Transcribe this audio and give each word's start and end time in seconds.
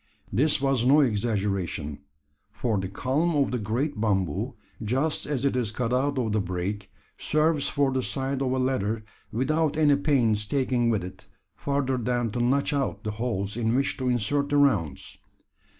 This 0.33 0.59
was 0.59 0.83
no 0.83 1.01
exaggeration: 1.01 1.99
for 2.51 2.79
the 2.79 2.89
culm 2.89 3.35
of 3.39 3.51
the 3.51 3.59
great 3.59 4.01
bamboo, 4.01 4.55
just 4.83 5.27
as 5.27 5.45
it 5.45 5.55
is 5.55 5.71
cut 5.71 5.93
out 5.93 6.17
of 6.17 6.31
the 6.31 6.41
brake, 6.41 6.89
serves 7.19 7.69
for 7.69 7.91
the 7.91 8.01
side 8.01 8.41
of 8.41 8.51
a 8.51 8.57
ladder, 8.57 9.03
without 9.31 9.77
any 9.77 9.95
pains 9.95 10.47
taken 10.47 10.89
with 10.89 11.03
it, 11.03 11.27
further 11.55 11.97
than 11.97 12.31
to 12.31 12.39
notch 12.41 12.73
out 12.73 13.03
the 13.03 13.11
holes 13.11 13.55
in 13.55 13.75
which 13.75 13.95
to 13.97 14.09
insert 14.09 14.49
the 14.49 14.57
rounds. 14.57 15.19